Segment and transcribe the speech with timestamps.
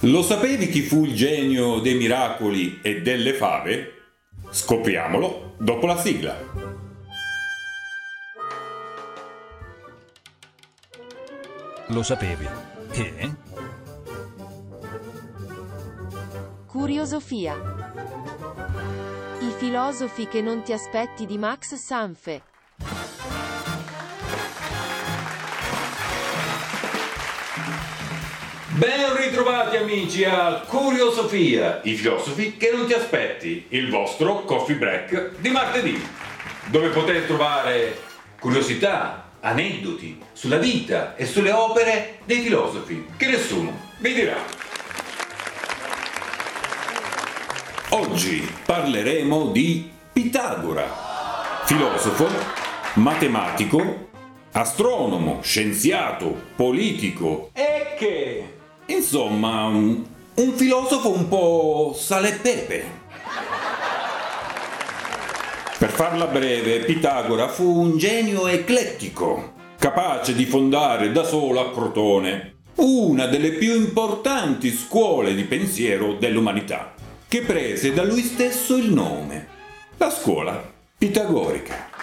[0.00, 3.92] Lo sapevi chi fu il genio dei miracoli e delle fave?
[4.50, 6.36] Scopriamolo dopo la sigla.
[11.88, 12.46] Lo sapevi?
[12.90, 13.34] Che?
[16.66, 17.54] Curiosofia.
[19.40, 22.42] I filosofi che non ti aspetti di Max Sanfe.
[28.76, 35.38] Ben ritrovati amici a Curiosofia, i filosofi che non ti aspetti, il vostro coffee break
[35.38, 35.98] di martedì,
[36.66, 37.96] dove potete trovare
[38.38, 44.36] curiosità, aneddoti sulla vita e sulle opere dei filosofi che nessuno vi dirà.
[47.88, 52.28] Oggi parleremo di Pitagora, filosofo,
[52.96, 54.10] matematico,
[54.52, 58.55] astronomo, scienziato, politico e che
[58.86, 60.04] Insomma, un,
[60.34, 62.84] un filosofo un po' sale e pepe.
[65.78, 72.54] Per farla breve, Pitagora fu un genio eclettico, capace di fondare da solo a Crotone
[72.76, 76.92] una delle più importanti scuole di pensiero dell'umanità,
[77.26, 79.48] che prese da lui stesso il nome,
[79.96, 81.95] la scuola pitagorica.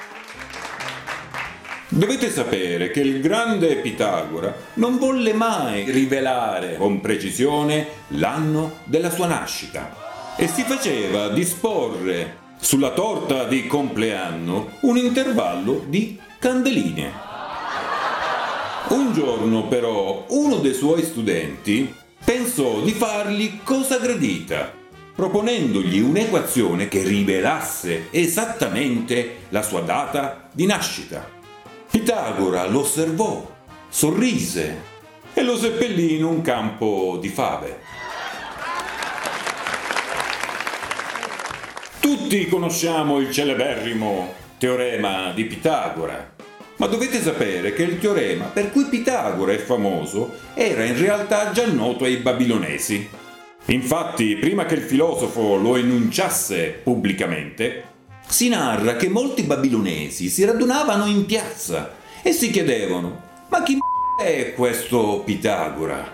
[1.96, 9.28] Dovete sapere che il grande Pitagora non volle mai rivelare con precisione l'anno della sua
[9.28, 17.12] nascita e si faceva disporre sulla torta di compleanno un intervallo di candeline.
[18.88, 21.94] Un giorno però uno dei suoi studenti
[22.26, 24.74] pensò di fargli cosa gradita,
[25.14, 31.42] proponendogli un'equazione che rivelasse esattamente la sua data di nascita.
[31.94, 33.48] Pitagora lo osservò,
[33.88, 34.82] sorrise
[35.32, 37.82] e lo seppellì in un campo di fave.
[42.00, 46.34] Tutti conosciamo il celeberrimo teorema di Pitagora,
[46.78, 51.68] ma dovete sapere che il teorema per cui Pitagora è famoso era in realtà già
[51.68, 53.08] noto ai babilonesi.
[53.66, 57.93] Infatti, prima che il filosofo lo enunciasse pubblicamente,
[58.28, 63.78] si narra che molti babilonesi si radunavano in piazza e si chiedevano ma chi
[64.19, 66.09] è questo Pitagora?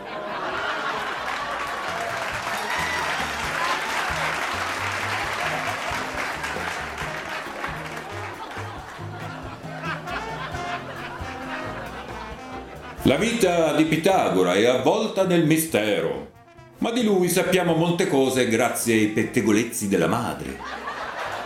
[13.03, 16.31] La vita di Pitagora è avvolta nel mistero,
[16.79, 20.88] ma di lui sappiamo molte cose grazie ai pettegolezzi della madre.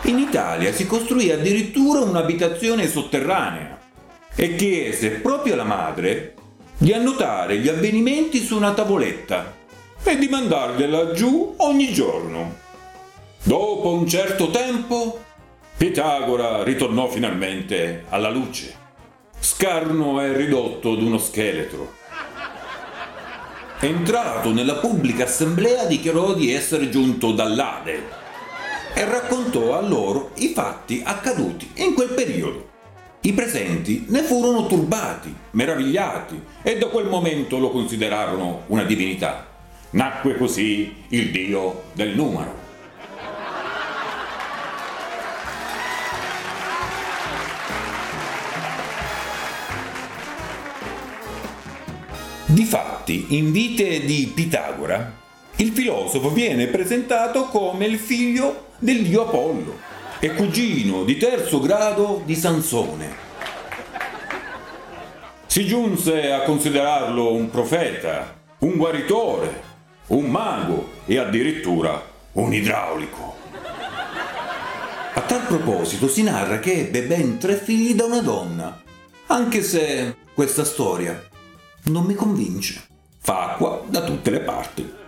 [0.06, 3.78] In Italia si costruì addirittura un'abitazione sotterranea
[4.34, 6.34] e chiese proprio alla madre
[6.76, 9.54] di annotare gli avvenimenti su una tavoletta
[10.02, 12.54] e di mandargliela giù ogni giorno.
[13.44, 15.22] Dopo un certo tempo,
[15.74, 18.76] Pitagora ritornò finalmente alla luce,
[19.38, 21.94] scarno e ridotto ad uno scheletro.
[23.80, 28.23] Entrato nella pubblica assemblea dichiarò di essere giunto dall'Ade
[28.94, 32.70] e raccontò a loro i fatti accaduti in quel periodo.
[33.22, 39.46] I presenti ne furono turbati, meravigliati e da quel momento lo considerarono una divinità.
[39.90, 42.62] Nacque così il dio del numero.
[52.46, 55.12] Difatti, in vite di Pitagora,
[55.56, 59.78] il filosofo viene presentato come il figlio del dio Apollo
[60.18, 63.22] e cugino di terzo grado di Sansone.
[65.46, 69.62] Si giunse a considerarlo un profeta, un guaritore,
[70.08, 72.02] un mago e addirittura
[72.32, 73.36] un idraulico.
[75.14, 78.82] A tal proposito si narra che ebbe ben tre figli da una donna,
[79.26, 81.22] anche se questa storia
[81.84, 82.82] non mi convince.
[83.20, 85.02] Fa acqua da tutte le parti.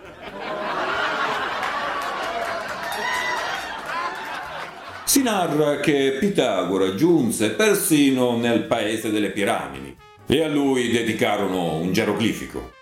[5.07, 9.95] Si narra che Pitagora giunse persino nel paese delle piramidi
[10.27, 12.73] e a lui dedicarono un geroglifico,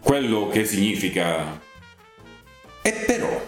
[0.00, 1.60] quello che significa
[2.80, 3.44] e però.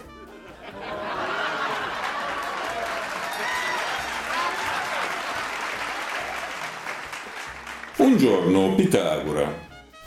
[7.96, 9.50] Un giorno Pitagora,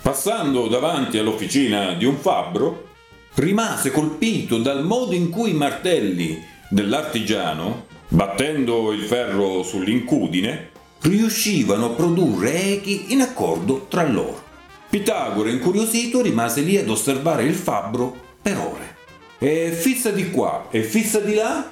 [0.04, 2.90] passando davanti all'officina di un fabbro,
[3.34, 6.40] rimase colpito dal modo in cui i martelli
[6.70, 10.70] dell'artigiano battendo il ferro sull'incudine,
[11.04, 14.50] riuscivano a produrre echi in accordo tra loro.
[14.90, 18.96] Pitagora, incuriosito, rimase lì ad osservare il fabbro per ore.
[19.40, 21.70] E fissa di qua e fissa di là.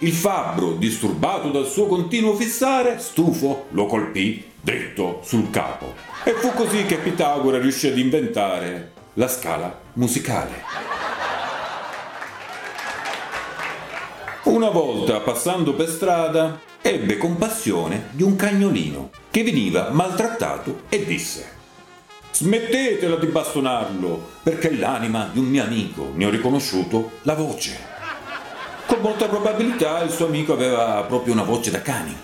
[0.00, 5.94] Il fabbro, disturbato dal suo continuo fissare, stufo, lo colpì dritto sul capo.
[6.24, 10.97] E fu così che Pitagora riuscì ad inventare la scala musicale.
[14.58, 21.48] Una volta, passando per strada, ebbe compassione di un cagnolino che veniva maltrattato e disse
[22.32, 27.78] Smettetela di bastonarlo, perché è l'anima di un mio amico, ne ho riconosciuto la voce.
[28.84, 32.16] Con molta probabilità il suo amico aveva proprio una voce da cani.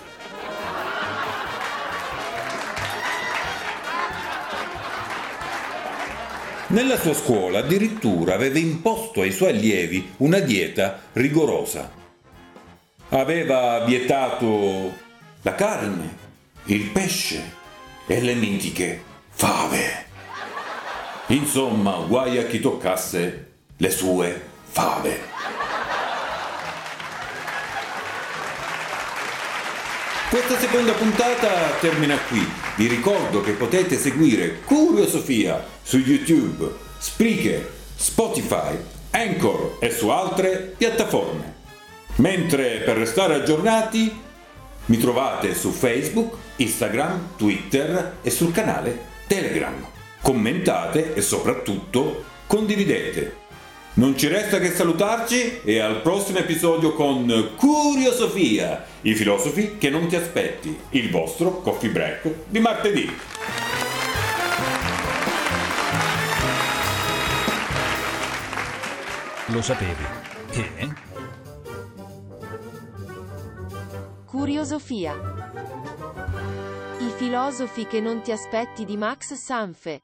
[6.67, 12.03] Nella sua scuola addirittura aveva imposto ai suoi allievi una dieta rigorosa.
[13.15, 14.93] Aveva vietato
[15.41, 16.17] la carne,
[16.65, 17.53] il pesce
[18.07, 20.05] e le mitiche fave.
[21.27, 25.19] Insomma, guai a chi toccasse le sue fave.
[30.29, 32.45] Questa seconda puntata termina qui.
[32.75, 38.77] Vi ricordo che potete seguire Curiosofia su YouTube, Spreaker, Spotify,
[39.11, 41.63] Anchor e su altre piattaforme.
[42.17, 44.21] Mentre per restare aggiornati
[44.85, 49.93] mi trovate su Facebook, Instagram, Twitter e sul canale Telegram
[50.25, 53.43] commentate e soprattutto condividete.
[53.93, 60.07] Non ci resta che salutarci e al prossimo episodio con Curiosofia, i filosofi che non
[60.07, 63.17] ti aspetti, il vostro coffee break di martedì.
[69.45, 70.03] Lo sapevi
[70.49, 71.13] che...
[74.35, 75.13] Curiosofia.
[76.99, 80.01] I filosofi che non ti aspetti di Max Sanfe.